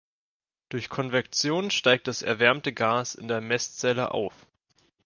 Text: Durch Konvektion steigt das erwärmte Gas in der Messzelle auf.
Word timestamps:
Durch 0.69 0.89
Konvektion 0.89 1.69
steigt 1.69 2.07
das 2.07 2.23
erwärmte 2.23 2.73
Gas 2.73 3.13
in 3.13 3.27
der 3.27 3.39
Messzelle 3.39 4.11
auf. 4.15 4.33